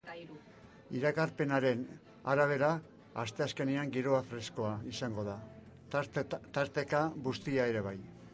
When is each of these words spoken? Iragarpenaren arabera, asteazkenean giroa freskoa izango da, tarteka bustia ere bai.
Iragarpenaren 0.99 1.83
arabera, 2.33 2.69
asteazkenean 3.25 3.93
giroa 3.99 4.23
freskoa 4.33 4.73
izango 4.95 5.27
da, 5.29 5.37
tarteka 5.99 7.05
bustia 7.31 7.71
ere 7.75 7.89
bai. 7.91 7.97